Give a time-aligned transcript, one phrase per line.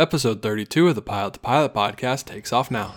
[0.00, 2.90] Episode 32 of the Pilot to Pilot podcast takes off now.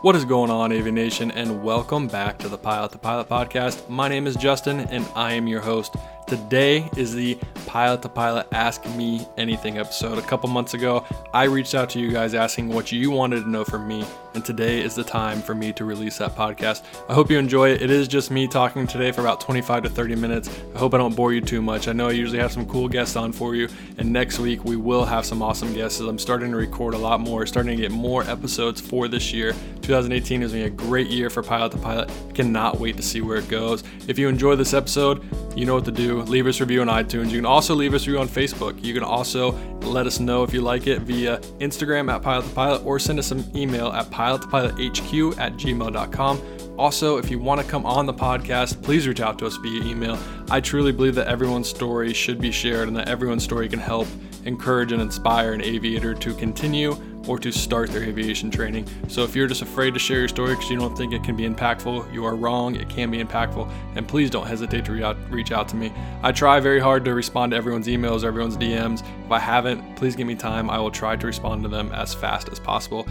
[0.00, 3.86] What is going on, Aviation, and welcome back to the Pilot to Pilot podcast.
[3.90, 5.94] My name is Justin, and I am your host.
[6.26, 10.18] Today is the Pilot to Pilot Ask Me Anything episode.
[10.18, 13.48] A couple months ago, I reached out to you guys asking what you wanted to
[13.48, 14.04] know from me,
[14.34, 16.82] and today is the time for me to release that podcast.
[17.08, 17.82] I hope you enjoy it.
[17.82, 20.50] It is just me talking today for about 25 to 30 minutes.
[20.74, 21.86] I hope I don't bore you too much.
[21.86, 23.68] I know I usually have some cool guests on for you,
[23.98, 26.00] and next week we will have some awesome guests.
[26.00, 29.52] I'm starting to record a lot more, starting to get more episodes for this year.
[29.82, 32.10] 2018 is going to be a great year for Pilot to Pilot.
[32.34, 33.84] Cannot wait to see where it goes.
[34.08, 35.24] If you enjoy this episode,
[35.56, 36.15] you know what to do.
[36.24, 37.30] Leave us a review on iTunes.
[37.30, 38.82] You can also leave us a review on Facebook.
[38.82, 42.54] You can also let us know if you like it via Instagram at Pilot to
[42.54, 46.42] Pilot or send us an email at pilot2pilothq at gmail.com.
[46.78, 49.82] Also, if you want to come on the podcast, please reach out to us via
[49.82, 50.18] email.
[50.50, 54.06] I truly believe that everyone's story should be shared and that everyone's story can help
[54.44, 56.94] encourage and inspire an aviator to continue
[57.28, 58.86] or to start their aviation training.
[59.08, 61.36] So if you're just afraid to share your story because you don't think it can
[61.36, 62.76] be impactful, you are wrong.
[62.76, 65.92] It can be impactful, and please don't hesitate to reach out, reach out to me.
[66.22, 69.02] I try very hard to respond to everyone's emails, everyone's DMs.
[69.24, 70.70] If I haven't, please give me time.
[70.70, 73.06] I will try to respond to them as fast as possible.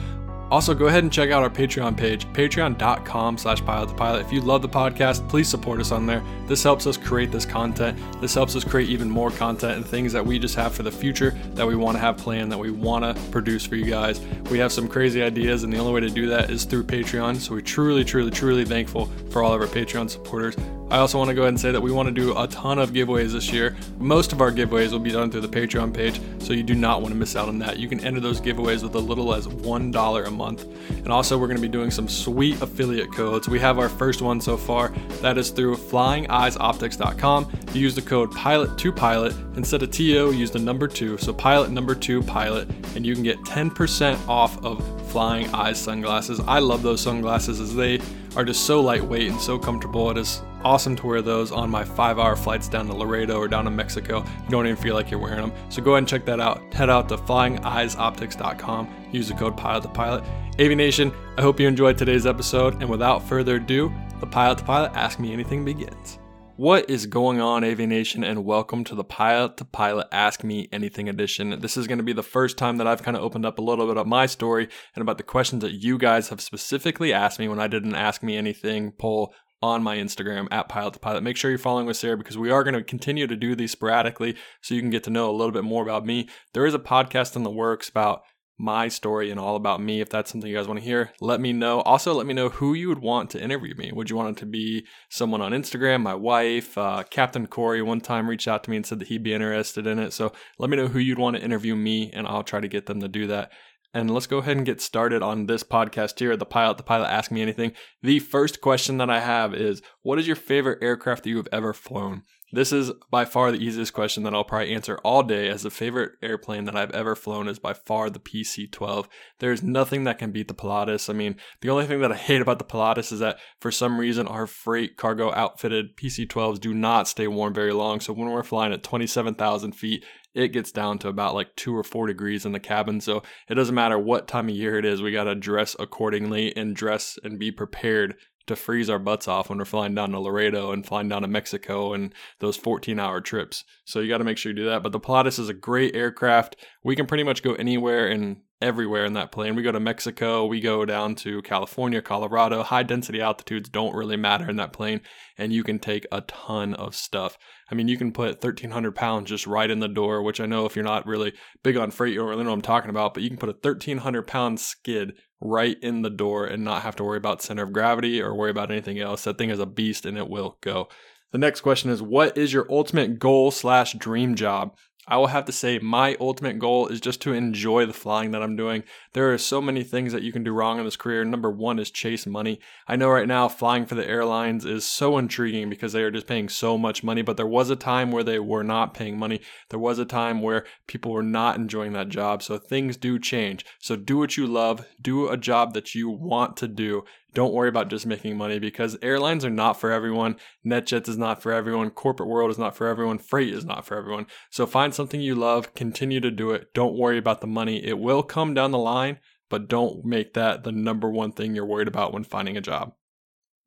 [0.51, 4.25] Also, go ahead and check out our Patreon page, patreon.com slash pilot to pilot.
[4.25, 6.23] If you love the podcast, please support us on there.
[6.47, 7.97] This helps us create this content.
[8.21, 10.91] This helps us create even more content and things that we just have for the
[10.91, 14.21] future that we want to have planned, that we want to produce for you guys.
[14.51, 17.37] We have some crazy ideas, and the only way to do that is through Patreon.
[17.37, 20.55] So we're truly, truly, truly thankful for all of our Patreon supporters.
[20.91, 22.77] I also want to go ahead and say that we want to do a ton
[22.77, 23.75] of giveaways this year.
[23.97, 27.01] Most of our giveaways will be done through the Patreon page, so you do not
[27.01, 27.79] want to miss out on that.
[27.79, 30.65] You can enter those giveaways with a little as $1 a month.
[30.89, 33.49] And also, we're going to be doing some sweet affiliate codes.
[33.49, 34.89] We have our first one so far.
[35.21, 37.51] That is through flyingeyesoptics.com.
[37.73, 39.57] You use the code PILOT2PILOT.
[39.57, 41.17] Instead of TO, use the number 2.
[41.17, 46.39] So pilot number 2 pilot, and you can get 10% off of Flying Eyes sunglasses.
[46.41, 48.01] I love those sunglasses as they
[48.35, 50.11] are just so lightweight and so comfortable.
[50.11, 53.47] It is awesome to wear those on my five hour flights down to Laredo or
[53.47, 54.25] down to Mexico.
[54.43, 55.53] You don't even feel like you're wearing them.
[55.69, 56.73] So go ahead and check that out.
[56.73, 59.09] Head out to flyingeyesoptics.com.
[59.11, 60.23] Use the code pilot to pilot.
[60.59, 62.81] Aviation, I hope you enjoyed today's episode.
[62.81, 66.17] And without further ado, the pilot to pilot Ask Me Anything begins.
[66.57, 71.09] What is going on, Aviation, and welcome to the Pilot to Pilot Ask Me Anything
[71.09, 71.59] edition.
[71.59, 73.61] This is going to be the first time that I've kind of opened up a
[73.61, 77.39] little bit of my story and about the questions that you guys have specifically asked
[77.39, 79.33] me when I did an Ask Me Anything poll
[79.65, 81.23] on my Instagram at Pilot to Pilot.
[81.23, 83.71] Make sure you're following with Sarah because we are going to continue to do these
[83.71, 86.29] sporadically so you can get to know a little bit more about me.
[86.53, 88.21] There is a podcast in the works about
[88.57, 89.99] my story and all about me.
[89.99, 91.81] If that's something you guys want to hear, let me know.
[91.81, 93.91] Also, let me know who you would want to interview me.
[93.91, 97.81] Would you want it to be someone on Instagram, my wife, uh, Captain Corey?
[97.81, 100.13] One time reached out to me and said that he'd be interested in it.
[100.13, 102.85] So let me know who you'd want to interview me, and I'll try to get
[102.85, 103.51] them to do that.
[103.95, 106.35] And let's go ahead and get started on this podcast here.
[106.35, 107.71] The pilot, the pilot, ask me anything.
[108.03, 111.47] The first question that I have is, what is your favorite aircraft that you have
[111.49, 112.23] ever flown?
[112.55, 115.69] This is by far the easiest question that I'll probably answer all day, as the
[115.69, 119.09] favorite airplane that I've ever flown is by far the PC 12.
[119.39, 121.09] There's nothing that can beat the Pilatus.
[121.09, 123.99] I mean, the only thing that I hate about the Pilatus is that for some
[123.99, 127.99] reason our freight cargo outfitted PC 12s do not stay warm very long.
[127.99, 131.83] So when we're flying at 27,000 feet, it gets down to about like two or
[131.83, 133.01] four degrees in the cabin.
[133.01, 136.55] So it doesn't matter what time of year it is, we got to dress accordingly
[136.55, 138.15] and dress and be prepared
[138.47, 141.27] to freeze our butts off when we're flying down to Laredo and flying down to
[141.27, 143.63] Mexico and those 14 hour trips.
[143.85, 144.83] So you got to make sure you do that.
[144.83, 146.55] But the Pilatus is a great aircraft.
[146.83, 149.55] We can pretty much go anywhere and everywhere in that plane.
[149.55, 152.63] We go to Mexico, we go down to California, Colorado.
[152.63, 155.01] High density altitudes don't really matter in that plane,
[155.37, 157.37] and you can take a ton of stuff.
[157.69, 160.65] I mean, you can put 1,300 pounds just right in the door, which I know
[160.65, 161.33] if you're not really
[161.63, 163.49] big on freight, you don't really know what I'm talking about, but you can put
[163.49, 167.63] a 1,300 pound skid right in the door and not have to worry about center
[167.63, 169.23] of gravity or worry about anything else.
[169.23, 170.87] That thing is a beast and it will go.
[171.31, 174.75] The next question is What is your ultimate goal slash dream job?
[175.07, 178.41] I will have to say my ultimate goal is just to enjoy the flying that
[178.41, 178.83] I'm doing.
[179.13, 181.23] There are so many things that you can do wrong in this career.
[181.23, 182.59] Number one is chase money.
[182.87, 186.27] I know right now flying for the airlines is so intriguing because they are just
[186.27, 189.41] paying so much money, but there was a time where they were not paying money.
[189.69, 192.41] There was a time where people were not enjoying that job.
[192.41, 193.65] So things do change.
[193.79, 197.03] So do what you love, do a job that you want to do,
[197.35, 200.37] don't worry about just making money because airlines are not for everyone.
[200.65, 201.91] NetJets is not for everyone.
[201.91, 203.19] Corporate world is not for everyone.
[203.19, 204.25] Freight is not for everyone.
[204.49, 206.73] So find something you love, continue to do it.
[206.73, 207.85] Don't worry about the money.
[207.85, 211.65] It will come down the line, but don't make that the number one thing you're
[211.65, 212.93] worried about when finding a job.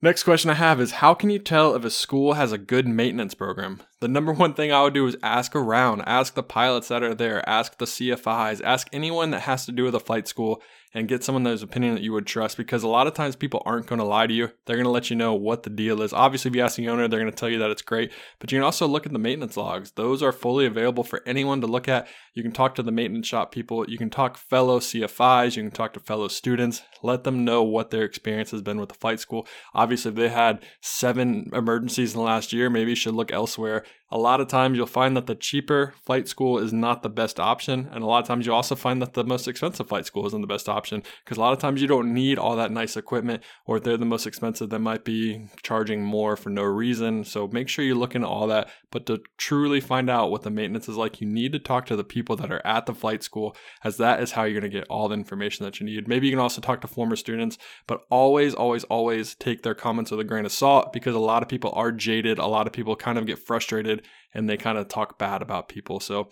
[0.01, 2.87] Next question I have is How can you tell if a school has a good
[2.87, 3.83] maintenance program?
[4.01, 7.17] The number one thing I would do is ask around, ask the pilots that are
[7.17, 10.63] there, ask the CFIs, ask anyone that has to do with a flight school
[10.95, 13.63] and get someone whose opinion that you would trust because a lot of times people
[13.67, 14.51] aren't going to lie to you.
[14.67, 16.13] They're going to let you know what the deal is.
[16.13, 18.51] Obviously, if you ask the owner, they're going to tell you that it's great, but
[18.51, 19.93] you can also look at the maintenance logs.
[19.93, 22.09] Those are fully available for anyone to look at.
[22.35, 25.73] You can talk to the maintenance shop people, you can talk fellow CFIs, you can
[25.73, 29.21] talk to fellow students, let them know what their experience has been with the flight
[29.21, 29.47] school.
[29.75, 33.85] Obviously, if they had seven emergencies in the last year, maybe you should look elsewhere
[34.11, 37.39] a lot of times you'll find that the cheaper flight school is not the best
[37.39, 37.89] option.
[37.93, 40.41] And a lot of times you'll also find that the most expensive flight school isn't
[40.41, 43.43] the best option because a lot of times you don't need all that nice equipment,
[43.67, 47.25] or if they're the most expensive, they might be charging more for no reason.
[47.25, 48.71] So make sure you look into all that.
[48.91, 51.97] But to truly find out what the maintenance is like, you need to talk to
[51.97, 53.55] the people that are at the flight school,
[53.85, 56.09] as that is how you're going to get all the information that you need.
[56.09, 60.11] Maybe you can also talk to former students, but always, always, always take their comments
[60.11, 62.39] with a grain of salt because a lot of people are jaded.
[62.39, 63.98] A lot of people kind of get frustrated
[64.35, 66.01] and they kind of talk bad about people.
[66.01, 66.29] So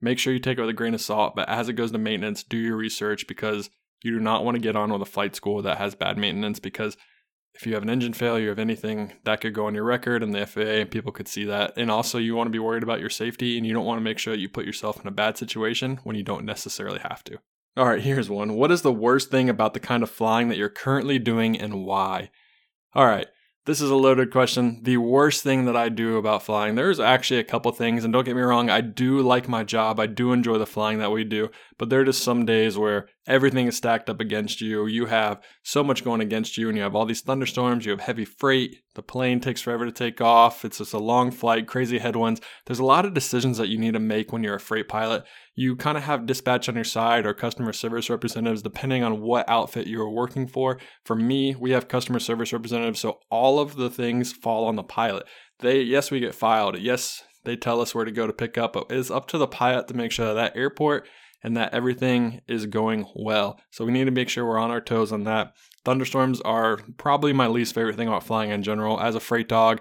[0.00, 1.34] make sure you take it with a grain of salt.
[1.36, 3.70] But as it goes to maintenance, do your research because
[4.02, 6.58] you do not want to get on with a flight school that has bad maintenance
[6.58, 6.96] because
[7.54, 10.34] if you have an engine failure of anything, that could go on your record and
[10.34, 11.72] the FAA and people could see that.
[11.76, 14.04] And also you want to be worried about your safety and you don't want to
[14.04, 17.38] make sure you put yourself in a bad situation when you don't necessarily have to.
[17.76, 18.54] All right, here's one.
[18.54, 21.84] What is the worst thing about the kind of flying that you're currently doing and
[21.84, 22.30] why?
[22.94, 23.28] All right.
[23.66, 24.80] This is a loaded question.
[24.84, 28.24] The worst thing that I do about flying, there's actually a couple things, and don't
[28.24, 30.00] get me wrong, I do like my job.
[30.00, 33.10] I do enjoy the flying that we do, but there are just some days where
[33.26, 34.86] everything is stacked up against you.
[34.86, 38.00] You have so much going against you, and you have all these thunderstorms, you have
[38.00, 41.98] heavy freight, the plane takes forever to take off, it's just a long flight, crazy
[41.98, 42.40] headwinds.
[42.64, 45.24] There's a lot of decisions that you need to make when you're a freight pilot,
[45.54, 49.48] you kind of have dispatch on your side or customer service representatives depending on what
[49.48, 50.78] outfit you're working for.
[51.04, 54.82] For me, we have customer service representatives, so all of the things fall on the
[54.82, 55.26] pilot.
[55.58, 56.78] They yes, we get filed.
[56.78, 59.46] Yes, they tell us where to go to pick up, but it's up to the
[59.46, 61.08] pilot to make sure that, that airport
[61.42, 63.58] and that everything is going well.
[63.70, 65.54] So we need to make sure we're on our toes on that.
[65.84, 69.00] Thunderstorms are probably my least favorite thing about flying in general.
[69.00, 69.80] As a freight dog,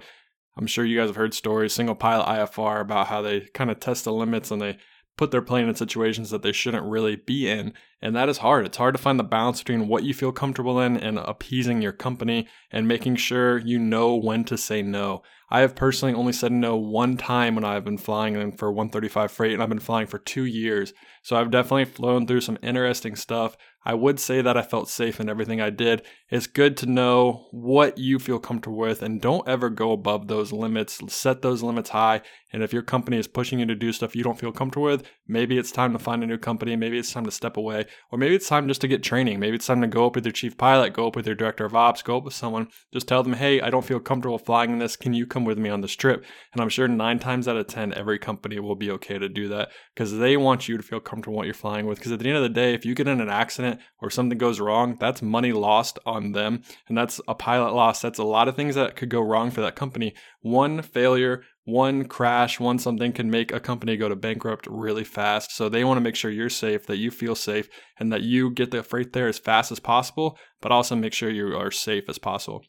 [0.57, 3.79] I'm sure you guys have heard stories, single pilot IFR, about how they kind of
[3.79, 4.77] test the limits and they
[5.19, 7.73] put their plane in situations that they shouldn't really be in.
[8.01, 8.65] And that is hard.
[8.65, 11.91] It's hard to find the balance between what you feel comfortable in and appeasing your
[11.91, 15.21] company and making sure you know when to say no.
[15.49, 19.29] I have personally only said no one time when I've been flying in for 135
[19.29, 20.93] freight, and I've been flying for two years.
[21.21, 23.57] So I've definitely flown through some interesting stuff.
[23.83, 26.03] I would say that I felt safe in everything I did.
[26.31, 30.51] It's good to know what you feel comfortable with and don't ever go above those
[30.51, 31.01] limits.
[31.11, 32.21] Set those limits high.
[32.53, 35.03] And if your company is pushing you to do stuff you don't feel comfortable with,
[35.27, 36.75] maybe it's time to find a new company.
[36.75, 37.85] Maybe it's time to step away.
[38.11, 39.39] Or maybe it's time just to get training.
[39.39, 41.65] Maybe it's time to go up with your chief pilot, go up with your director
[41.65, 42.67] of ops, go up with someone.
[42.93, 44.95] Just tell them, hey, I don't feel comfortable flying this.
[44.95, 46.23] Can you come with me on this trip?
[46.53, 49.47] And I'm sure nine times out of 10, every company will be okay to do
[49.49, 51.97] that because they want you to feel comfortable what you're flying with.
[51.97, 54.37] Because at the end of the day, if you get in an accident or something
[54.37, 56.63] goes wrong, that's money lost on them.
[56.87, 58.01] And that's a pilot loss.
[58.01, 60.13] That's a lot of things that could go wrong for that company.
[60.41, 65.55] One failure, one crash, one something can make a company go to bankrupt really fast.
[65.55, 67.69] So they want to make sure you're safe, that you feel safe,
[67.99, 71.29] and that you get the freight there as fast as possible, but also make sure
[71.29, 72.63] you are safe as possible.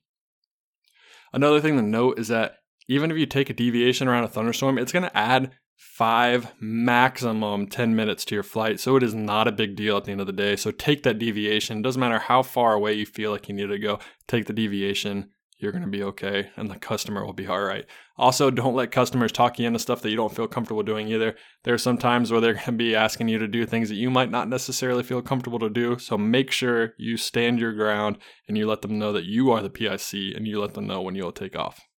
[1.33, 2.57] Another thing to note is that
[2.89, 7.67] even if you take a deviation around a thunderstorm, it's going to add five, maximum
[7.67, 8.79] 10 minutes to your flight.
[8.79, 10.55] So it is not a big deal at the end of the day.
[10.55, 11.79] So take that deviation.
[11.79, 14.53] It doesn't matter how far away you feel like you need to go, take the
[14.53, 15.31] deviation.
[15.57, 17.85] You're going to be okay, and the customer will be all right.
[18.17, 21.35] Also, don't let customers talk you into stuff that you don't feel comfortable doing either.
[21.65, 23.97] There are some times where they're going to be asking you to do things that
[23.97, 25.99] you might not necessarily feel comfortable to do.
[25.99, 28.17] So make sure you stand your ground
[28.49, 31.03] and you let them know that you are the PIC and you let them know
[31.03, 31.90] when you'll take off.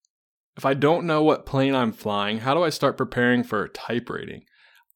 [0.57, 3.69] If I don't know what plane I'm flying, how do I start preparing for a
[3.69, 4.45] type rating?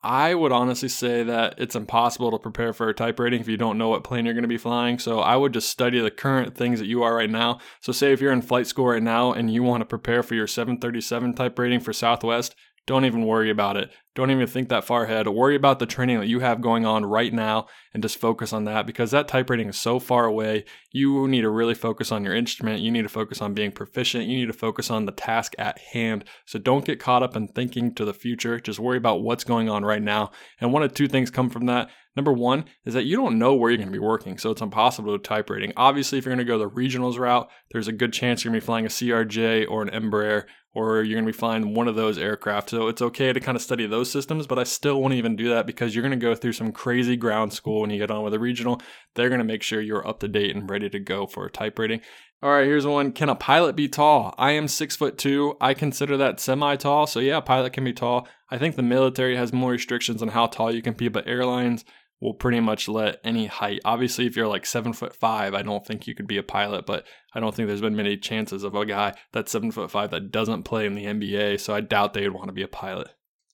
[0.02, 3.56] I would honestly say that it's impossible to prepare for a type rating if you
[3.56, 4.98] don't know what plane you're going to be flying.
[4.98, 7.58] So I would just study the current things that you are right now.
[7.80, 10.34] So say if you're in flight school right now and you want to prepare for
[10.34, 12.54] your 737 type rating for Southwest,
[12.86, 13.90] don't even worry about it.
[14.14, 15.26] Don't even think that far ahead.
[15.28, 18.64] Worry about the training that you have going on right now and just focus on
[18.64, 20.64] that because that type rating is so far away.
[20.92, 22.80] You need to really focus on your instrument.
[22.80, 24.26] You need to focus on being proficient.
[24.26, 26.24] You need to focus on the task at hand.
[26.46, 28.60] So don't get caught up in thinking to the future.
[28.60, 30.30] Just worry about what's going on right now.
[30.60, 31.90] And one of two things come from that.
[32.14, 34.62] Number one is that you don't know where you're going to be working, so it's
[34.62, 35.74] impossible to type rating.
[35.76, 38.60] Obviously, if you're going to go the regionals route, there's a good chance you're going
[38.60, 40.44] to be flying a CRJ or an Embraer
[40.76, 42.68] or you're going to be flying one of those aircraft.
[42.68, 45.48] So it's okay to kind of study those systems, but I still won't even do
[45.48, 48.22] that because you're going to go through some crazy ground school when you get on
[48.22, 48.82] with a regional.
[49.14, 51.50] They're going to make sure you're up to date and ready to go for a
[51.50, 52.02] type rating.
[52.42, 53.12] All right, here's one.
[53.12, 54.34] Can a pilot be tall?
[54.36, 55.56] I am six foot two.
[55.62, 57.06] I consider that semi tall.
[57.06, 58.28] So yeah, a pilot can be tall.
[58.50, 61.86] I think the military has more restrictions on how tall you can be, but airlines
[62.20, 63.80] will pretty much let any height.
[63.84, 66.86] Obviously, if you're like seven foot five, I don't think you could be a pilot,
[66.86, 70.10] but I don't think there's been many chances of a guy that's seven foot five
[70.10, 71.60] that doesn't play in the NBA.
[71.60, 73.08] So I doubt they would want to be a pilot.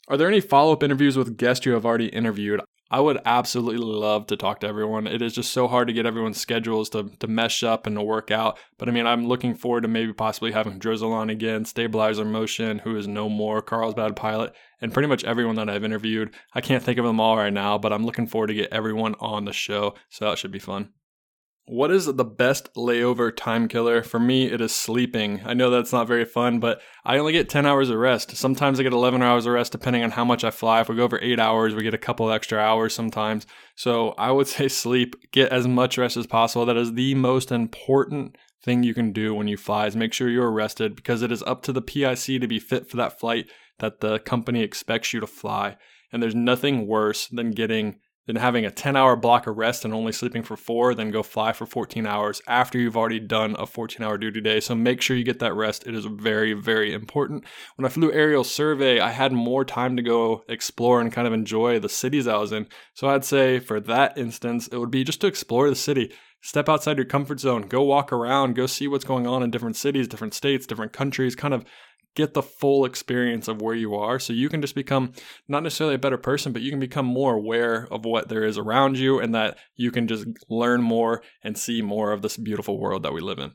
[0.08, 2.60] Are there any follow up interviews with guests you have already interviewed?
[2.92, 5.06] I would absolutely love to talk to everyone.
[5.06, 8.02] It is just so hard to get everyone's schedules to, to mesh up and to
[8.02, 8.58] work out.
[8.76, 12.80] But I mean, I'm looking forward to maybe possibly having Drizzle on again, Stabilizer Motion,
[12.80, 16.34] who is no more, Carlsbad Pilot, and pretty much everyone that I've interviewed.
[16.52, 19.14] I can't think of them all right now, but I'm looking forward to get everyone
[19.20, 19.94] on the show.
[20.10, 20.90] So that should be fun.
[21.66, 24.02] What is the best layover time killer?
[24.02, 25.42] For me, it is sleeping.
[25.44, 28.36] I know that's not very fun, but I only get 10 hours of rest.
[28.36, 30.80] Sometimes I get 11 hours of rest depending on how much I fly.
[30.80, 33.46] If we go over 8 hours, we get a couple extra hours sometimes.
[33.76, 36.66] So I would say sleep, get as much rest as possible.
[36.66, 40.28] That is the most important thing you can do when you fly is make sure
[40.28, 43.46] you're rested because it is up to the PIC to be fit for that flight
[43.78, 45.76] that the company expects you to fly.
[46.12, 49.92] And there's nothing worse than getting than having a 10 hour block of rest and
[49.92, 53.66] only sleeping for four, then go fly for 14 hours after you've already done a
[53.66, 54.60] 14 hour duty day.
[54.60, 55.86] So make sure you get that rest.
[55.86, 57.44] It is very, very important.
[57.76, 61.32] When I flew aerial survey, I had more time to go explore and kind of
[61.32, 62.68] enjoy the cities I was in.
[62.94, 66.12] So I'd say for that instance, it would be just to explore the city.
[66.44, 69.76] Step outside your comfort zone, go walk around, go see what's going on in different
[69.76, 71.64] cities, different states, different countries, kind of
[72.14, 75.12] get the full experience of where you are so you can just become
[75.48, 78.58] not necessarily a better person but you can become more aware of what there is
[78.58, 82.78] around you and that you can just learn more and see more of this beautiful
[82.78, 83.52] world that we live in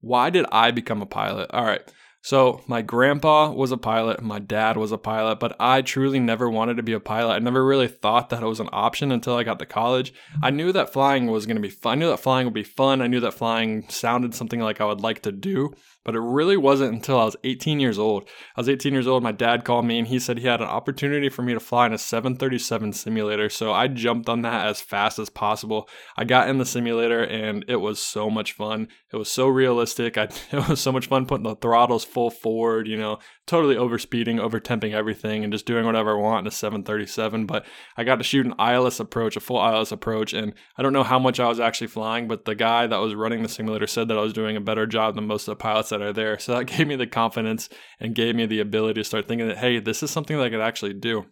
[0.00, 1.82] why did i become a pilot all right
[2.20, 6.50] so, my grandpa was a pilot, my dad was a pilot, but I truly never
[6.50, 7.34] wanted to be a pilot.
[7.34, 10.12] I never really thought that it was an option until I got to college.
[10.42, 11.92] I knew that flying was going to be fun.
[11.92, 13.00] I knew that flying would be fun.
[13.00, 15.72] I knew that flying sounded something like I would like to do,
[16.08, 18.26] but it really wasn't until I was 18 years old.
[18.56, 19.22] I was 18 years old.
[19.22, 21.84] My dad called me and he said he had an opportunity for me to fly
[21.84, 23.50] in a 737 simulator.
[23.50, 25.86] So I jumped on that as fast as possible.
[26.16, 28.88] I got in the simulator and it was so much fun.
[29.12, 30.16] It was so realistic.
[30.16, 34.38] I, it was so much fun putting the throttles full forward, you know, totally overspeeding,
[34.38, 37.46] overtemping everything, and just doing whatever I want in a 737.
[37.46, 37.64] But
[37.96, 41.02] I got to shoot an ILS approach, a full ILS approach, and I don't know
[41.02, 44.08] how much I was actually flying, but the guy that was running the simulator said
[44.08, 46.38] that I was doing a better job than most of the pilots that are there.
[46.38, 47.68] So that gave me the confidence
[48.00, 50.50] and gave me the ability to start thinking that, hey, this is something that I
[50.50, 51.26] could actually do.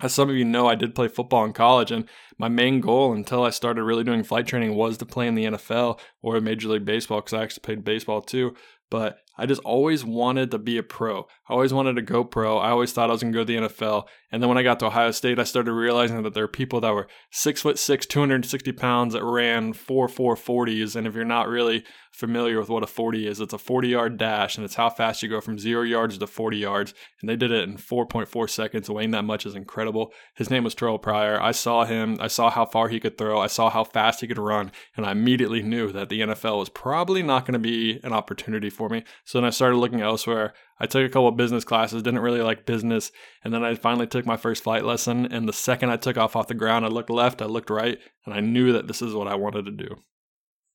[0.00, 3.14] As some of you know, I did play football in college, and my main goal
[3.14, 6.68] until I started really doing flight training was to play in the NFL or Major
[6.68, 8.54] League Baseball because I actually played baseball too.
[8.90, 11.26] But I just always wanted to be a pro.
[11.48, 12.56] I always wanted to go pro.
[12.56, 14.04] I always thought I was going to go to the NFL.
[14.30, 16.80] And then when I got to Ohio State, I started realizing that there are people
[16.80, 20.96] that were six foot six, 260 pounds that ran four four forties.
[20.96, 21.84] And if you're not really
[22.16, 25.22] familiar with what a 40 is, it's a 40 yard dash and it's how fast
[25.22, 26.94] you go from zero yards to 40 yards.
[27.20, 28.88] And they did it in 4.4 seconds.
[28.88, 30.12] Weighing that much is incredible.
[30.34, 31.40] His name was Terrell Pryor.
[31.40, 32.16] I saw him.
[32.18, 33.38] I saw how far he could throw.
[33.38, 34.72] I saw how fast he could run.
[34.96, 38.70] And I immediately knew that the NFL was probably not going to be an opportunity
[38.70, 39.04] for me.
[39.24, 40.54] So then I started looking elsewhere.
[40.80, 43.10] I took a couple of business classes, didn't really like business,
[43.42, 45.24] and then I finally took my first flight lesson.
[45.26, 47.98] And the second I took off off the ground, I looked left, I looked right,
[48.26, 49.96] and I knew that this is what I wanted to do.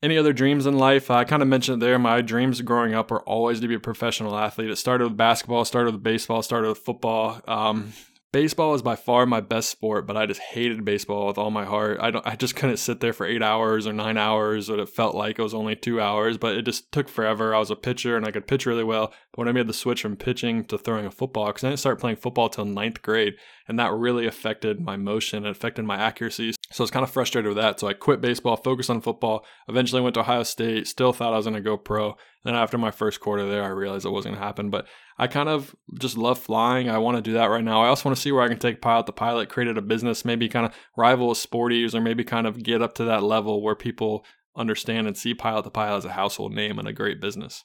[0.03, 1.11] Any other dreams in life?
[1.11, 1.99] I kind of mentioned there.
[1.99, 4.71] My dreams growing up were always to be a professional athlete.
[4.71, 7.39] It started with basketball, started with baseball, started with football.
[7.47, 7.93] Um,
[8.33, 11.65] Baseball is by far my best sport, but I just hated baseball with all my
[11.65, 11.99] heart.
[11.99, 14.87] I don't I just couldn't sit there for 8 hours or 9 hours or it
[14.87, 17.53] felt like it was only 2 hours, but it just took forever.
[17.53, 19.73] I was a pitcher and I could pitch really well, but when I made the
[19.73, 23.01] switch from pitching to throwing a football cuz I didn't start playing football till ninth
[23.01, 23.33] grade,
[23.71, 26.51] and that really affected my motion and affected my accuracy.
[26.73, 27.79] So I was kind of frustrated with that.
[27.79, 31.37] So I quit baseball, focused on football, eventually went to Ohio State, still thought I
[31.37, 32.17] was going to go pro.
[32.43, 34.71] Then after my first quarter there, I realized it wasn't going to happen.
[34.71, 34.87] But
[35.17, 36.89] I kind of just love flying.
[36.89, 37.81] I want to do that right now.
[37.81, 40.25] I also want to see where I can take Pilot to Pilot, create a business,
[40.25, 43.63] maybe kind of rival with Sporty's, or maybe kind of get up to that level
[43.63, 47.21] where people understand and see Pilot to Pilot as a household name and a great
[47.21, 47.63] business.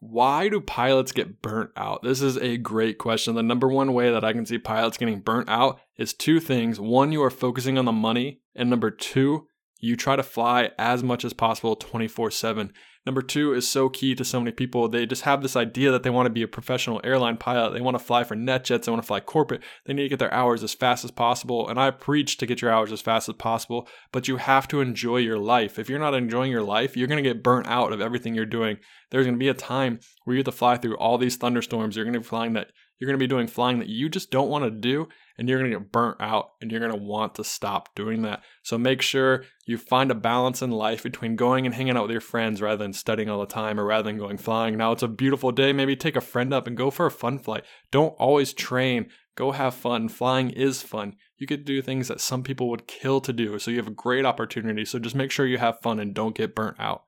[0.00, 2.02] Why do pilots get burnt out?
[2.02, 3.34] This is a great question.
[3.34, 6.78] The number one way that I can see pilots getting burnt out is two things.
[6.78, 8.40] One, you are focusing on the money.
[8.54, 9.48] And number two,
[9.80, 12.72] you try to fly as much as possible 24 7.
[13.08, 14.86] Number two is so key to so many people.
[14.86, 17.72] They just have this idea that they want to be a professional airline pilot.
[17.72, 18.84] They want to fly for NetJets.
[18.84, 19.62] They want to fly corporate.
[19.86, 21.70] They need to get their hours as fast as possible.
[21.70, 24.82] And I preach to get your hours as fast as possible, but you have to
[24.82, 25.78] enjoy your life.
[25.78, 28.44] If you're not enjoying your life, you're going to get burnt out of everything you're
[28.44, 28.76] doing.
[29.08, 31.96] There's going to be a time where you have to fly through all these thunderstorms.
[31.96, 34.30] You're going to be flying that you're going to be doing flying that you just
[34.30, 36.98] don't want to do and you're going to get burnt out and you're going to
[36.98, 38.42] want to stop doing that.
[38.62, 42.10] So make sure you find a balance in life between going and hanging out with
[42.10, 44.76] your friends rather than studying all the time or rather than going flying.
[44.76, 47.38] Now it's a beautiful day, maybe take a friend up and go for a fun
[47.38, 47.64] flight.
[47.90, 49.10] Don't always train.
[49.36, 50.08] Go have fun.
[50.08, 51.14] Flying is fun.
[51.36, 53.60] You could do things that some people would kill to do.
[53.60, 54.84] So you have a great opportunity.
[54.84, 57.04] So just make sure you have fun and don't get burnt out.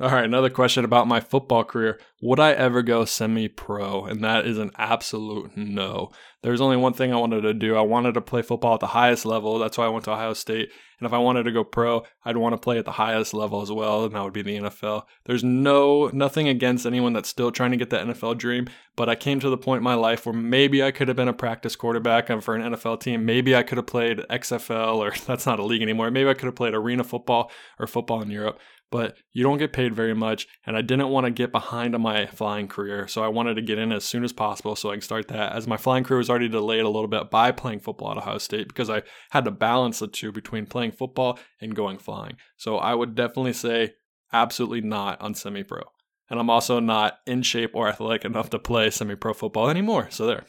[0.00, 2.00] All right, another question about my football career.
[2.22, 4.06] Would I ever go semi pro?
[4.06, 6.10] And that is an absolute no.
[6.42, 7.76] There's only one thing I wanted to do.
[7.76, 9.58] I wanted to play football at the highest level.
[9.58, 10.70] That's why I went to Ohio State.
[10.98, 13.60] And if I wanted to go pro, I'd want to play at the highest level
[13.60, 15.04] as well, and that would be the NFL.
[15.24, 19.14] There's no nothing against anyone that's still trying to get that NFL dream, but I
[19.14, 21.76] came to the point in my life where maybe I could have been a practice
[21.76, 23.24] quarterback for an NFL team.
[23.24, 26.10] Maybe I could have played XFL or that's not a league anymore.
[26.10, 28.58] Maybe I could have played arena football or football in Europe
[28.90, 30.48] but you don't get paid very much.
[30.66, 33.06] And I didn't want to get behind on my flying career.
[33.06, 35.52] So I wanted to get in as soon as possible so I can start that.
[35.52, 38.38] As my flying career was already delayed a little bit by playing football at Ohio
[38.38, 42.36] State because I had to balance the two between playing football and going flying.
[42.56, 43.94] So I would definitely say
[44.32, 45.82] absolutely not on semi pro.
[46.28, 50.08] And I'm also not in shape or athletic enough to play semi pro football anymore.
[50.10, 50.44] So there.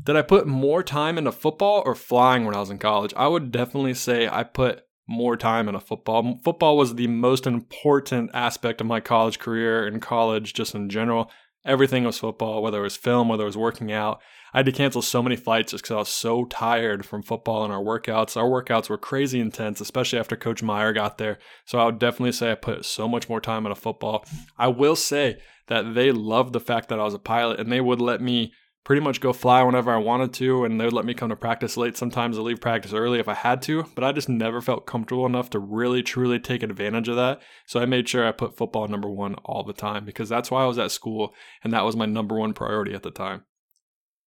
[0.00, 3.12] Did I put more time into football or flying when I was in college?
[3.16, 6.38] I would definitely say I put more time in a football.
[6.44, 11.30] Football was the most important aspect of my college career and college just in general.
[11.64, 14.20] Everything was football, whether it was film, whether it was working out.
[14.52, 17.64] I had to cancel so many flights just because I was so tired from football
[17.64, 18.36] and our workouts.
[18.36, 21.38] Our workouts were crazy intense, especially after Coach Meyer got there.
[21.64, 24.24] So I would definitely say I put so much more time into football.
[24.56, 27.80] I will say that they loved the fact that I was a pilot and they
[27.80, 28.52] would let me
[28.84, 31.36] pretty much go fly whenever I wanted to, and they would let me come to
[31.36, 31.96] practice late.
[31.96, 35.26] Sometimes I leave practice early if I had to, but I just never felt comfortable
[35.26, 37.40] enough to really truly take advantage of that.
[37.66, 40.62] So I made sure I put football number one all the time because that's why
[40.62, 43.44] I was at school, and that was my number one priority at the time.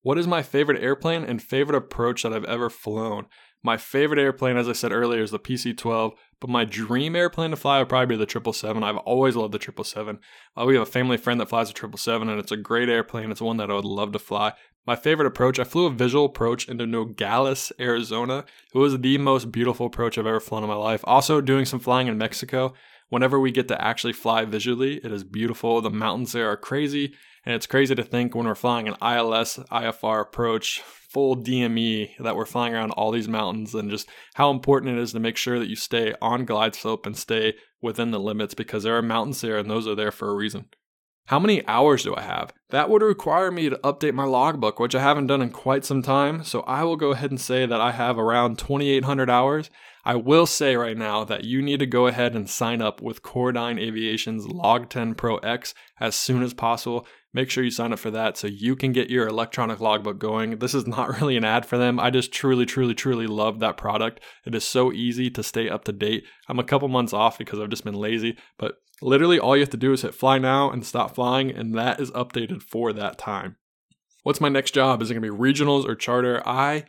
[0.03, 3.27] What is my favorite airplane and favorite approach that I've ever flown?
[3.63, 7.51] My favorite airplane, as I said earlier, is the PC 12, but my dream airplane
[7.51, 8.83] to fly would probably be the 777.
[8.83, 10.19] I've always loved the 777.
[10.57, 13.29] Uh, we have a family friend that flies a 777, and it's a great airplane.
[13.29, 14.53] It's one that I would love to fly.
[14.87, 18.45] My favorite approach, I flew a visual approach into Nogales, Arizona.
[18.73, 21.01] It was the most beautiful approach I've ever flown in my life.
[21.03, 22.73] Also, doing some flying in Mexico.
[23.09, 25.81] Whenever we get to actually fly visually, it is beautiful.
[25.81, 27.13] The mountains there are crazy,
[27.45, 32.35] and it's crazy to think when we're flying an ILS IFR approach full DME that
[32.35, 35.59] we're flying around all these mountains and just how important it is to make sure
[35.59, 39.41] that you stay on glide slope and stay within the limits because there are mountains
[39.41, 40.67] there and those are there for a reason.
[41.25, 42.53] How many hours do I have?
[42.69, 46.01] That would require me to update my logbook, which I haven't done in quite some
[46.01, 46.43] time.
[46.43, 49.69] So I will go ahead and say that I have around 2,800 hours.
[50.03, 53.21] I will say right now that you need to go ahead and sign up with
[53.21, 58.11] Coradine Aviation's LogTen Pro X as soon as possible make sure you sign up for
[58.11, 60.59] that so you can get your electronic logbook going.
[60.59, 61.99] This is not really an ad for them.
[61.99, 64.19] I just truly, truly, truly love that product.
[64.45, 66.25] It is so easy to stay up to date.
[66.47, 69.69] I'm a couple months off because I've just been lazy, but literally all you have
[69.71, 73.17] to do is hit fly now and stop flying, and that is updated for that
[73.17, 73.55] time.
[74.23, 75.01] What's my next job?
[75.01, 76.43] Is it to be regionals or charter?
[76.45, 76.85] I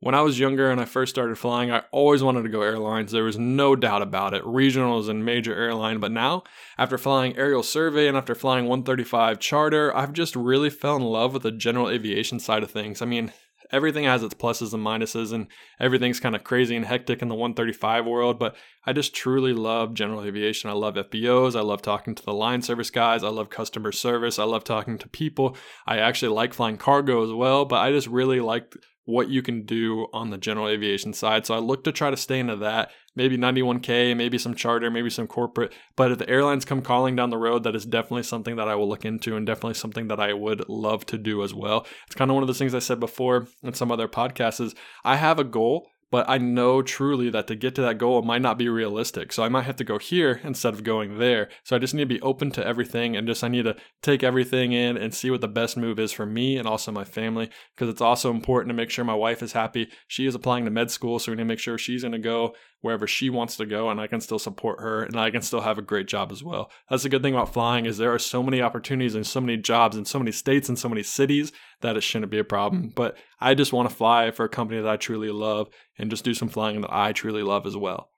[0.00, 3.12] when I was younger and I first started flying, I always wanted to go airlines.
[3.12, 4.42] There was no doubt about it.
[4.44, 6.00] Regionals and major airline.
[6.00, 6.42] But now,
[6.76, 11.32] after flying aerial survey and after flying 135 charter, I've just really fell in love
[11.32, 13.00] with the general aviation side of things.
[13.00, 13.32] I mean,
[13.72, 15.46] everything has its pluses and minuses, and
[15.80, 18.38] everything's kind of crazy and hectic in the 135 world.
[18.38, 18.54] But
[18.84, 20.68] I just truly love general aviation.
[20.68, 21.56] I love FBOs.
[21.56, 23.24] I love talking to the line service guys.
[23.24, 24.38] I love customer service.
[24.38, 25.56] I love talking to people.
[25.86, 28.74] I actually like flying cargo as well, but I just really like
[29.06, 31.46] what you can do on the general aviation side.
[31.46, 32.90] So I look to try to stay into that.
[33.14, 35.72] Maybe 91K, maybe some charter, maybe some corporate.
[35.94, 38.74] But if the airlines come calling down the road, that is definitely something that I
[38.74, 41.86] will look into and definitely something that I would love to do as well.
[42.06, 44.74] It's kind of one of those things I said before in some other podcasts is
[45.04, 48.42] I have a goal but I know truly that to get to that goal might
[48.42, 49.32] not be realistic.
[49.32, 51.48] So I might have to go here instead of going there.
[51.64, 54.22] So I just need to be open to everything and just I need to take
[54.22, 57.50] everything in and see what the best move is for me and also my family
[57.74, 59.88] because it's also important to make sure my wife is happy.
[60.06, 62.18] She is applying to med school, so we need to make sure she's going to
[62.18, 62.54] go
[62.86, 65.60] wherever she wants to go and I can still support her and I can still
[65.60, 66.70] have a great job as well.
[66.88, 69.56] That's the good thing about flying is there are so many opportunities and so many
[69.56, 72.92] jobs in so many states and so many cities that it shouldn't be a problem.
[72.94, 75.68] But I just want to fly for a company that I truly love
[75.98, 78.10] and just do some flying that I truly love as well.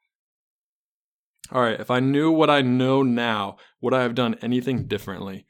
[1.50, 5.46] All right, if I knew what I know now, would I have done anything differently?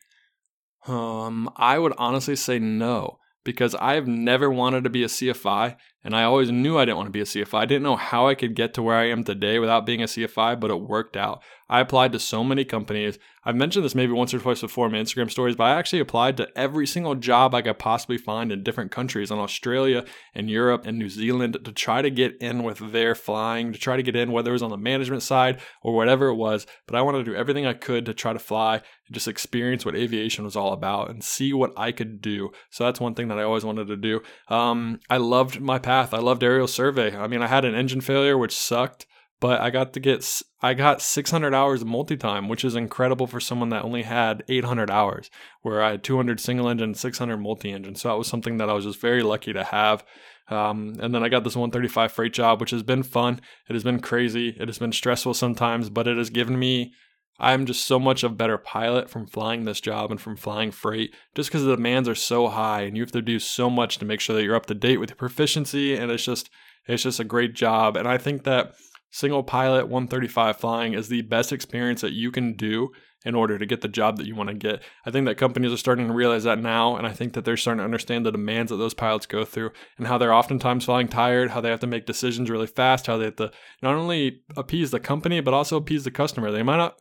[0.86, 6.14] Um, I would honestly say no because I've never wanted to be a CFI and
[6.14, 7.58] I always knew I didn't want to be a CFI.
[7.58, 10.06] I didn't know how I could get to where I am today without being a
[10.06, 11.42] CFI, but it worked out.
[11.70, 13.18] I applied to so many companies.
[13.44, 16.00] I've mentioned this maybe once or twice before in my Instagram stories, but I actually
[16.00, 20.50] applied to every single job I could possibly find in different countries in Australia and
[20.50, 24.02] Europe and New Zealand to try to get in with their flying, to try to
[24.02, 26.66] get in, whether it was on the management side or whatever it was.
[26.86, 29.84] But I wanted to do everything I could to try to fly and just experience
[29.84, 32.50] what aviation was all about and see what I could do.
[32.70, 34.20] So that's one thing that I always wanted to do.
[34.48, 36.12] Um, I loved my path.
[36.14, 37.16] I loved aerial survey.
[37.16, 39.06] I mean, I had an engine failure, which sucked
[39.40, 43.38] but I got to get I got 600 hours of multi-time, which is incredible for
[43.38, 45.30] someone that only had 800 hours,
[45.62, 47.94] where I had 200 single engine, 600 multi-engine.
[47.94, 50.04] So that was something that I was just very lucky to have.
[50.48, 53.40] Um, and then I got this 135 freight job, which has been fun.
[53.68, 54.56] It has been crazy.
[54.58, 56.92] It has been stressful sometimes, but it has given me.
[57.38, 61.14] I'm just so much a better pilot from flying this job and from flying freight,
[61.34, 64.04] just because the demands are so high, and you have to do so much to
[64.04, 66.50] make sure that you're up to date with your proficiency, and it's just
[66.86, 67.96] it's just a great job.
[67.96, 68.74] And I think that
[69.10, 72.90] Single pilot 135 flying is the best experience that you can do
[73.24, 74.82] in order to get the job that you want to get.
[75.04, 77.56] I think that companies are starting to realize that now, and I think that they're
[77.56, 81.08] starting to understand the demands that those pilots go through and how they're oftentimes flying
[81.08, 83.50] tired, how they have to make decisions really fast, how they have to
[83.82, 86.52] not only appease the company but also appease the customer.
[86.52, 86.98] They might not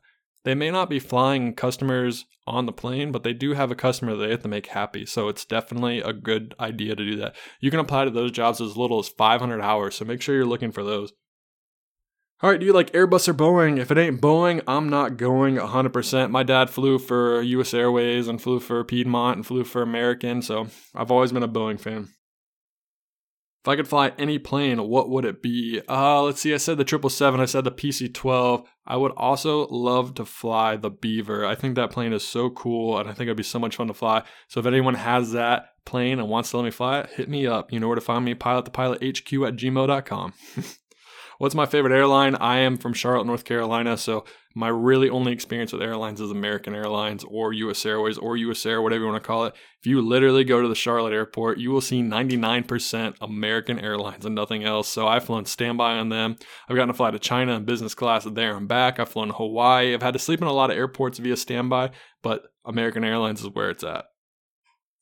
[0.48, 4.16] they may not be flying customers on the plane, but they do have a customer
[4.16, 5.06] they have to make happy.
[5.06, 7.36] So it's definitely a good idea to do that.
[7.60, 10.46] You can apply to those jobs as little as 500 hours, so make sure you're
[10.46, 11.12] looking for those.
[12.42, 13.78] All right, do you like Airbus or Boeing?
[13.78, 16.32] If it ain't Boeing, I'm not going 100%.
[16.32, 20.68] My dad flew for US Airways and flew for Piedmont and flew for American, so
[20.96, 22.08] I've always been a Boeing fan.
[23.64, 25.82] If I could fly any plane, what would it be?
[25.90, 28.64] Uh, let's see, I said the 777, I said the PC 12.
[28.86, 31.46] I would also love to fly the Beaver.
[31.46, 33.88] I think that plane is so cool and I think it'd be so much fun
[33.88, 34.24] to fly.
[34.48, 37.46] So if anyone has that plane and wants to let me fly it, hit me
[37.46, 37.74] up.
[37.74, 40.34] You know where to find me, pilot the pilot HQ at gmail.com.
[41.40, 42.36] What's my favorite airline?
[42.36, 46.74] I am from Charlotte, North Carolina, so my really only experience with airlines is American
[46.74, 49.54] Airlines or US Airways or US Air, whatever you want to call it.
[49.80, 54.34] If you literally go to the Charlotte airport, you will see 99% American Airlines and
[54.34, 54.88] nothing else.
[54.88, 56.38] So I've flown standby on them.
[56.68, 59.00] I've gotten to fly to China in business class there and back.
[59.00, 59.94] I've flown to Hawaii.
[59.94, 61.92] I've had to sleep in a lot of airports via standby,
[62.24, 64.06] but American Airlines is where it's at.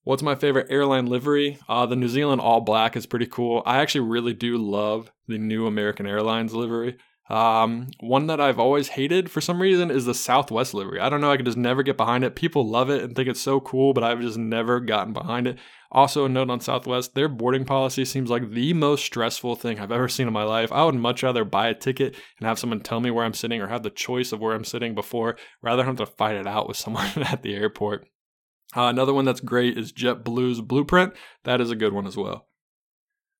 [0.05, 1.57] What's my favorite airline livery?
[1.67, 3.63] Uh, the New Zealand All Black is pretty cool.
[3.65, 6.97] I actually really do love the new American Airlines livery.
[7.27, 10.99] Um, one that I've always hated for some reason is the Southwest livery.
[10.99, 12.35] I don't know, I could just never get behind it.
[12.35, 15.57] People love it and think it's so cool, but I've just never gotten behind it.
[15.91, 19.91] Also, a note on Southwest, their boarding policy seems like the most stressful thing I've
[19.91, 20.71] ever seen in my life.
[20.71, 23.59] I would much rather buy a ticket and have someone tell me where I'm sitting
[23.59, 26.45] or have the choice of where I'm sitting before rather than have to fight it
[26.45, 28.07] out with someone at the airport.
[28.75, 31.13] Uh, another one that's great is JetBlue's Blueprint.
[31.43, 32.47] That is a good one as well.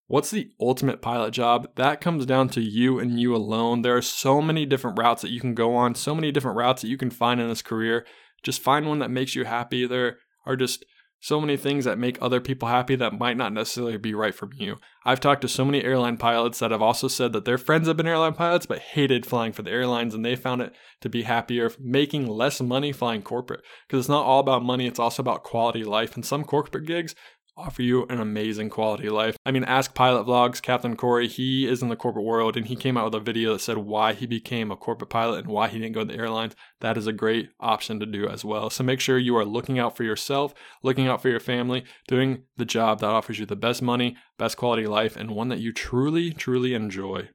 [0.07, 1.67] What's the ultimate pilot job?
[1.75, 3.81] That comes down to you and you alone.
[3.81, 6.83] There are so many different routes that you can go on, so many different routes
[6.83, 8.05] that you can find in this career.
[8.43, 9.87] Just find one that makes you happy.
[9.87, 10.85] There are just
[11.25, 14.47] so many things that make other people happy that might not necessarily be right for
[14.53, 14.77] you.
[15.03, 17.97] I've talked to so many airline pilots that have also said that their friends have
[17.97, 21.23] been airline pilots but hated flying for the airlines and they found it to be
[21.23, 25.41] happier making less money flying corporate because it's not all about money, it's also about
[25.41, 26.13] quality life.
[26.13, 27.15] And some corporate gigs
[27.57, 29.37] offer you an amazing quality life.
[29.45, 32.75] I mean, ask Pilot Vlogs, Captain Corey, he is in the corporate world and he
[32.75, 35.67] came out with a video that said why he became a corporate pilot and why
[35.67, 36.55] he didn't go to the airlines.
[36.81, 38.69] That is a great option to do as well.
[38.69, 42.43] So make sure you are looking out for yourself, looking out for your family, doing
[42.57, 45.71] the job that offers you the best money, best quality life, and one that you
[45.71, 47.29] truly, truly enjoy.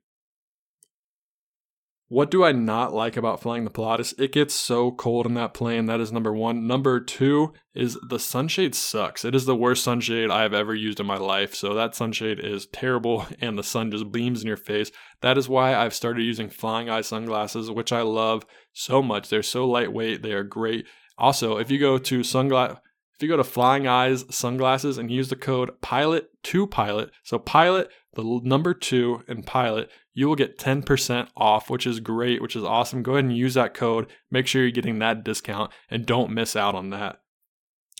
[2.10, 4.12] What do I not like about flying the Pilatus?
[4.18, 5.86] It gets so cold in that plane.
[5.86, 6.66] That is number one.
[6.66, 9.24] Number two is the sunshade sucks.
[9.24, 11.54] It is the worst sunshade I have ever used in my life.
[11.54, 14.90] So that sunshade is terrible and the sun just beams in your face.
[15.20, 19.28] That is why I've started using flying eye sunglasses, which I love so much.
[19.28, 20.22] They're so lightweight.
[20.22, 20.86] They are great.
[21.16, 22.80] Also, if you go to sunglass
[23.20, 28.40] if you go to Flying Eyes Sunglasses and use the code PILOT2PILOT, so pilot, the
[28.42, 33.02] number two, and pilot, you will get 10% off, which is great, which is awesome.
[33.02, 34.06] Go ahead and use that code.
[34.30, 37.20] Make sure you're getting that discount and don't miss out on that.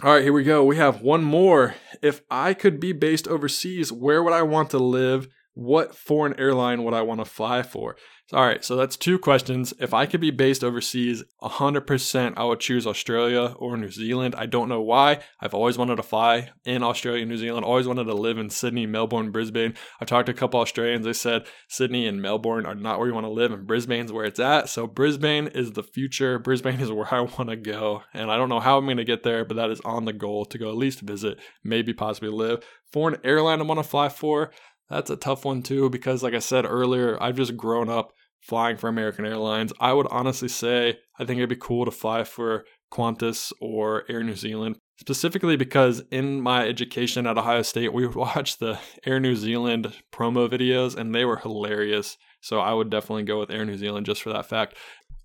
[0.02, 0.64] All right, here we go.
[0.64, 1.74] We have one more.
[2.00, 5.28] If I could be based overseas, where would I want to live?
[5.54, 7.96] What foreign airline would I want to fly for?
[8.32, 9.74] All right, so that's two questions.
[9.80, 14.36] If I could be based overseas, 100% I would choose Australia or New Zealand.
[14.38, 15.18] I don't know why.
[15.40, 18.86] I've always wanted to fly in Australia, New Zealand, always wanted to live in Sydney,
[18.86, 19.74] Melbourne, Brisbane.
[20.00, 21.04] I talked to a couple Australians.
[21.04, 24.24] They said Sydney and Melbourne are not where you want to live, and Brisbane's where
[24.24, 24.68] it's at.
[24.68, 26.38] So Brisbane is the future.
[26.38, 28.04] Brisbane is where I want to go.
[28.14, 30.12] And I don't know how I'm going to get there, but that is on the
[30.12, 32.64] goal to go at least visit, maybe possibly live.
[32.92, 34.52] Foreign airline I want to fly for.
[34.90, 38.76] That's a tough one too, because like I said earlier, I've just grown up flying
[38.76, 39.72] for American Airlines.
[39.78, 44.24] I would honestly say I think it'd be cool to fly for Qantas or Air
[44.24, 49.36] New Zealand, specifically because in my education at Ohio State, we watched the Air New
[49.36, 52.16] Zealand promo videos and they were hilarious.
[52.40, 54.74] So I would definitely go with Air New Zealand just for that fact.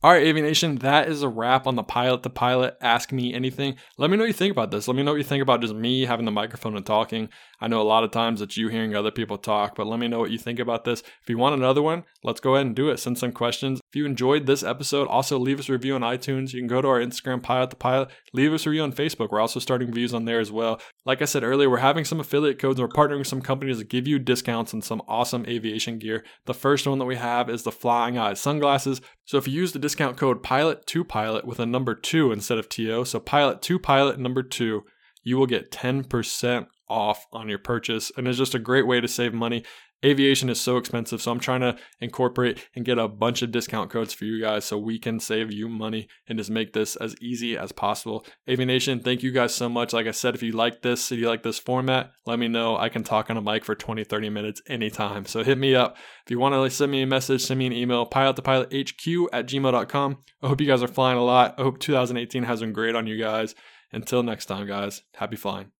[0.04, 2.78] All right, Aviation, that is a wrap on the pilot to pilot.
[2.80, 3.76] Ask me anything.
[3.98, 4.88] Let me know what you think about this.
[4.88, 7.30] Let me know what you think about just me having the microphone and talking.
[7.60, 10.08] I know a lot of times it's you hearing other people talk, but let me
[10.08, 11.02] know what you think about this.
[11.24, 13.00] If you want another one, let's go ahead and do it.
[13.00, 13.80] Send some questions.
[13.90, 16.54] If you enjoyed this episode, also leave us a review on iTunes.
[16.54, 18.10] You can go to our Instagram, Pilot to Pilot.
[18.34, 19.32] Leave us a review on Facebook.
[19.32, 20.80] We're also starting views on there as well.
[21.06, 23.90] Like I said earlier, we're having some affiliate codes we're partnering with some companies that
[23.90, 26.24] give you discounts on some awesome aviation gear.
[26.46, 29.02] The first one that we have is the Flying Eyes sunglasses.
[29.26, 33.06] So if you use the discount code Pilot2Pilot with a number 2 instead of TO,
[33.06, 34.84] so Pilot2Pilot number 2,
[35.24, 38.12] you will get 10% off on your purchase.
[38.16, 39.64] And it's just a great way to save money.
[40.04, 43.90] Aviation is so expensive, so I'm trying to incorporate and get a bunch of discount
[43.90, 47.16] codes for you guys so we can save you money and just make this as
[47.22, 48.26] easy as possible.
[48.50, 49.94] Aviation, thank you guys so much.
[49.94, 52.78] Like I said, if you like this, if you like this format, let me know.
[52.78, 55.26] I can talk on a mic for 20, 30 minutes anytime.
[55.26, 55.98] So hit me up.
[56.26, 60.18] If you want to send me a message, send me an email, pilotthepilothq at gmail.com.
[60.42, 61.56] I hope you guys are flying a lot.
[61.58, 63.56] I hope 2018 has been great on you guys.
[63.92, 65.75] Until next time, guys, happy flying.